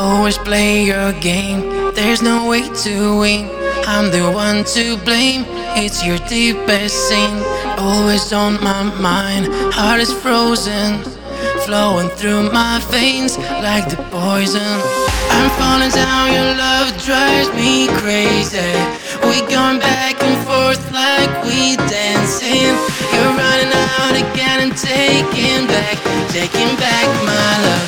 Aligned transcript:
always 0.00 0.38
play 0.38 0.84
your 0.84 1.12
game. 1.20 1.60
There's 1.94 2.22
no 2.22 2.48
way 2.48 2.62
to 2.84 3.18
win. 3.20 3.50
I'm 3.86 4.10
the 4.10 4.24
one 4.32 4.64
to 4.76 4.96
blame. 5.04 5.44
It's 5.76 6.04
your 6.04 6.18
deepest 6.26 6.96
sin. 7.08 7.32
Always 7.78 8.32
on 8.32 8.54
my 8.64 8.82
mind. 8.98 9.48
Heart 9.74 10.00
is 10.00 10.12
frozen. 10.12 11.04
Flowing 11.66 12.08
through 12.08 12.50
my 12.50 12.80
veins 12.90 13.36
like 13.66 13.88
the 13.90 14.00
poison. 14.10 14.74
I'm 15.36 15.50
falling 15.60 15.90
down, 15.90 16.32
your 16.32 16.52
love 16.56 16.88
drives 17.04 17.48
me 17.54 17.88
crazy. 18.00 18.72
We 19.28 19.40
going 19.52 19.78
back 19.78 20.16
and 20.22 20.36
forth 20.48 20.82
like 20.92 21.30
we 21.44 21.76
dancing. 21.92 22.72
You're 23.12 23.34
running 23.36 23.72
out 23.72 24.16
again 24.16 24.58
and 24.64 24.74
taking 24.76 25.66
back, 25.68 25.96
taking 26.32 26.72
back 26.76 27.06
my 27.24 27.52
love, 27.66 27.79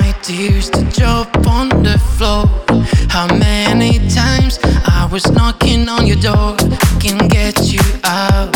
my 0.00 0.12
tears 0.22 0.70
to 0.70 0.82
drop 0.98 1.28
on 1.46 1.68
the 1.86 1.96
floor. 2.14 2.44
How 3.14 3.26
many 3.36 3.92
times 4.08 4.58
I 4.98 5.08
was 5.12 5.24
knocking 5.36 5.88
on 5.88 6.06
your 6.06 6.20
door, 6.30 6.56
can 7.04 7.18
get 7.28 7.54
you 7.72 7.84
out 8.02 8.54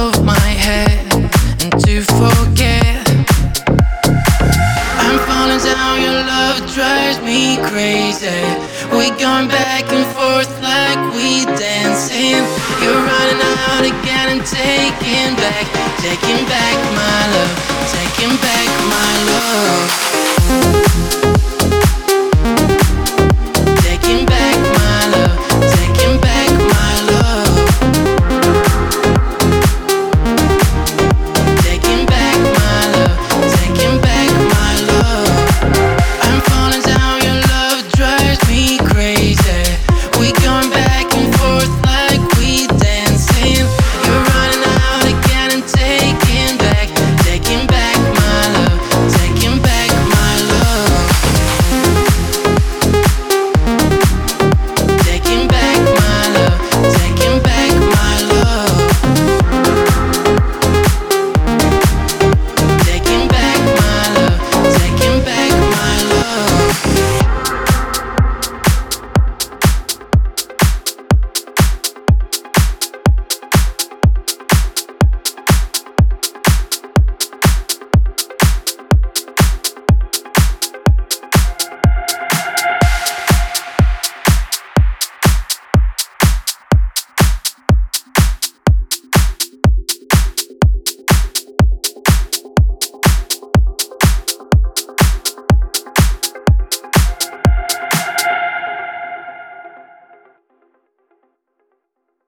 of 0.00 0.10
my 0.24 0.48
head 0.66 1.04
and 1.62 1.72
to 1.84 1.94
forget. 2.20 3.04
I'm 5.04 5.18
falling 5.28 5.62
down, 5.70 5.94
your 6.06 6.20
love 6.34 6.58
drives 6.76 7.18
me 7.28 7.40
crazy. 7.70 8.42
We 8.96 9.04
going 9.24 9.48
back 9.48 9.84
and 9.96 10.06
forth 10.16 10.52
like 10.70 11.00
we 11.16 11.44
dancing. 11.64 12.40
You're 12.80 13.02
running 13.10 13.42
out 13.60 13.84
again 13.92 14.26
and 14.34 14.44
taking 14.62 15.32
back, 15.44 15.66
taking 16.06 16.42
back 16.54 16.76
my 17.00 17.20
love, 17.34 17.54
taking 17.96 18.34
back 18.46 18.68
my 18.94 19.12
love. 19.30 20.25
Thank 20.48 21.24
you. 21.24 21.35